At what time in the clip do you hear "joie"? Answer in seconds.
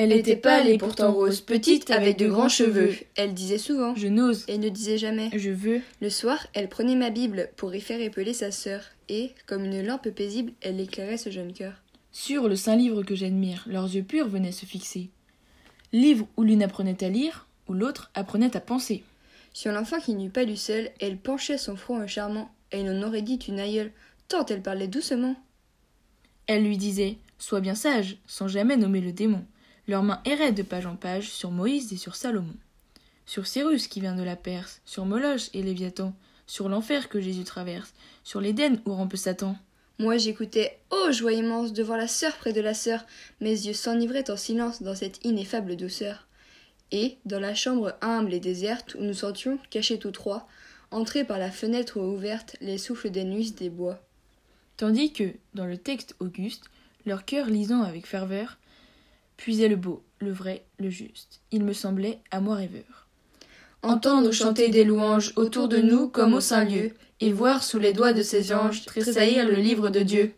41.10-41.32